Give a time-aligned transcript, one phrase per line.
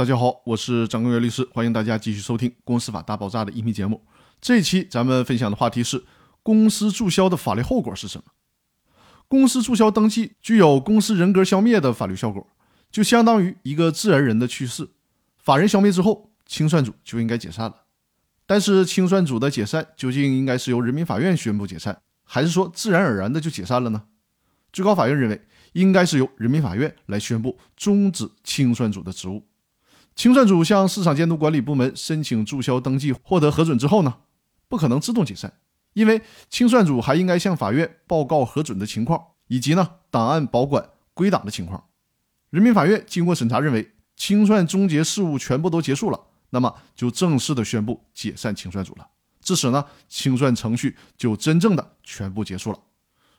[0.00, 4.02] 大家好，我是张根源律师，欢迎大家继续收听《公司法大爆炸》的音频节目。
[4.40, 6.02] 这一期咱们分享的话题是
[6.42, 8.24] 公司注销的法律后果是什么？
[9.28, 12.48] 公司注销登记具有公司人格消灭的法律效果，
[12.90, 14.88] 就相当于一个自然人的去世，
[15.36, 17.82] 法人消灭之后，清算组就应该解散了。
[18.46, 24.04] 但是清算组的解散究竟应该是由人民法院宣布解散，还是说自然而然的就解散了呢？
[24.72, 25.42] 最高法院认为，
[25.74, 29.46] 应该是由人民法院来宣布终止清算组的职务。
[30.14, 34.18] 清算组向市场监督管理部门申请注销登记，获得核准之后呢，
[34.68, 35.54] 不可能自动解散，
[35.94, 41.84] 因为清算组还应该向法院报告核准的情况，以及呢档案保管归档的情况。
[42.50, 49.08] 人民法院经过审查认为，清算终结事务全部都结束了，那么就正式的宣布解散清算组了。
[49.40, 52.78] 至此呢，清算程序就真正的全部结束了。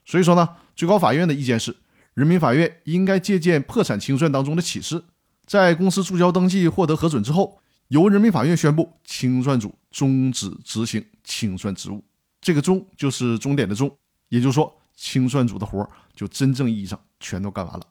[0.03, 1.75] 所以说呢，最高法院的意见是，
[2.15, 5.03] 人民法院应该借鉴破产清算当中的启示。
[5.45, 7.59] 在公司注销登记获得核准之后，
[7.89, 12.03] 由人民法院宣布清算组终止执行清算职务。
[12.39, 13.95] 这个“终”就是终点的“终”，
[14.29, 17.85] 也就是说，清算组的活儿就真正意义上全都干完了。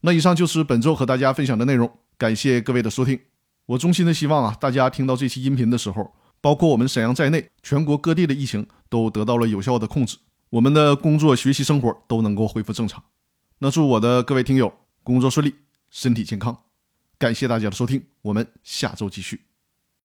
[0.00, 3.20] 那以上就是本周和大家分享的内容，感谢各位的收听。
[3.66, 10.16] 我衷心的希望啊，大家听到这期音频的时候，包括我们沈阳在内，全国各地的疫情都得到了有效的控制，
[10.50, 13.04] 我们的工作、学习、生活都能够恢复正常。
[13.58, 14.72] 那祝我的各位听友
[15.04, 15.54] 工作顺利，
[15.90, 16.58] 身体健康。
[17.22, 19.51] 感谢大家的收听，我们下周继续。